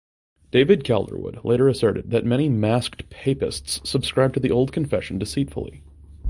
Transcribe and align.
David 0.49 0.83
Calderwood 0.83 1.45
later 1.45 1.67
asserted 1.67 2.09
that 2.09 2.25
"many 2.25 2.49
masked 2.49 3.07
"Papists" 3.11 3.87
subscribed 3.87 4.41
the 4.41 4.49
old 4.49 4.71
Confession 4.71 5.19
deceitfully". 5.19 5.83